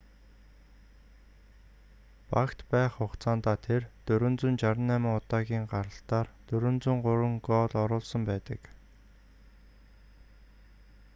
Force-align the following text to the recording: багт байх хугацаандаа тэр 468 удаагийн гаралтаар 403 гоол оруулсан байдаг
багт 2.31 2.57
байх 2.71 2.91
хугацаандаа 2.97 3.57
тэр 3.67 3.81
468 4.11 5.17
удаагийн 5.19 5.65
гаралтаар 5.73 6.27
403 6.49 7.47
гоол 7.47 7.71
оруулсан 7.83 8.21
байдаг 8.29 8.61